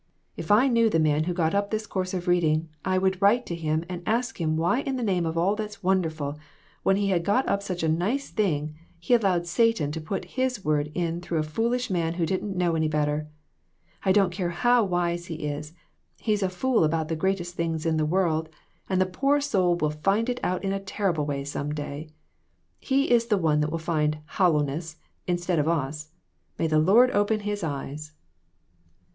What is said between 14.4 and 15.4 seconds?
how wise